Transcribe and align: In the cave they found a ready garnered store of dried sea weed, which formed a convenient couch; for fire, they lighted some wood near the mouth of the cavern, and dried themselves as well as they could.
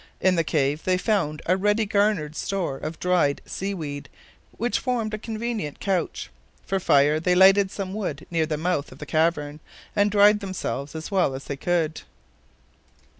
In 0.19 0.33
the 0.33 0.43
cave 0.43 0.83
they 0.83 0.97
found 0.97 1.43
a 1.45 1.55
ready 1.55 1.85
garnered 1.85 2.35
store 2.35 2.75
of 2.77 2.99
dried 2.99 3.39
sea 3.45 3.75
weed, 3.75 4.09
which 4.57 4.79
formed 4.79 5.13
a 5.13 5.19
convenient 5.19 5.79
couch; 5.79 6.31
for 6.65 6.79
fire, 6.79 7.19
they 7.19 7.35
lighted 7.35 7.69
some 7.69 7.93
wood 7.93 8.25
near 8.31 8.47
the 8.47 8.57
mouth 8.57 8.91
of 8.91 8.97
the 8.97 9.05
cavern, 9.05 9.59
and 9.95 10.09
dried 10.09 10.39
themselves 10.39 10.95
as 10.95 11.11
well 11.11 11.35
as 11.35 11.43
they 11.45 11.55
could. 11.55 12.01